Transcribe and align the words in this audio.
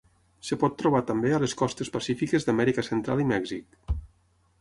Es 0.45 0.49
pot 0.61 0.77
trobar 0.77 1.01
també 1.09 1.33
a 1.37 1.39
les 1.43 1.53
costes 1.59 1.91
pacífiques 1.97 2.47
d'Amèrica 2.47 2.85
Central 2.89 3.21
i 3.25 3.29
Mèxic. 3.33 3.93